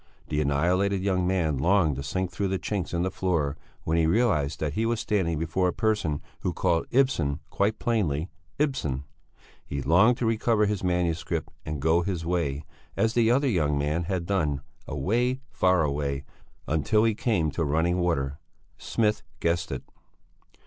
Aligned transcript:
The 0.29 0.41
annihilated 0.41 1.03
young 1.03 1.27
man 1.27 1.59
longed 1.59 1.95
to 1.97 2.01
sink 2.01 2.31
through 2.31 2.47
the 2.47 2.57
chinks 2.57 2.91
in 2.91 3.03
the 3.03 3.11
floor 3.11 3.55
when 3.83 3.97
he 3.97 4.07
realized 4.07 4.59
that 4.59 4.73
he 4.73 4.83
was 4.83 4.99
standing 4.99 5.37
before 5.37 5.67
a 5.67 5.73
person 5.73 6.21
who 6.39 6.53
called 6.53 6.87
Ibsen 6.89 7.39
quite 7.51 7.77
plainly 7.77 8.27
"Ibsen." 8.57 9.03
He 9.63 9.79
longed 9.83 10.17
to 10.17 10.25
recover 10.25 10.65
his 10.65 10.83
manuscript, 10.83 11.49
and 11.67 11.79
go 11.79 12.01
his 12.01 12.25
way, 12.25 12.65
as 12.97 13.13
the 13.13 13.29
other 13.29 13.47
young 13.47 13.77
man 13.77 14.05
had 14.05 14.25
done, 14.25 14.61
away, 14.87 15.41
far 15.51 15.83
away, 15.83 16.23
until 16.67 17.03
he 17.03 17.13
came 17.13 17.51
to 17.51 17.63
running 17.63 17.99
water. 17.99 18.39
Smith 18.79 19.21
guessed 19.39 19.71
it. 19.71 19.83